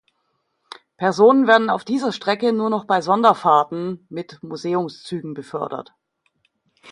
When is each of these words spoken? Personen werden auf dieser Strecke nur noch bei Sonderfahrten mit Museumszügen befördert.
Personen 0.97 1.45
werden 1.45 1.69
auf 1.69 1.83
dieser 1.85 2.11
Strecke 2.11 2.53
nur 2.53 2.71
noch 2.71 2.85
bei 2.85 3.01
Sonderfahrten 3.01 4.07
mit 4.09 4.41
Museumszügen 4.41 5.35
befördert. 5.35 5.93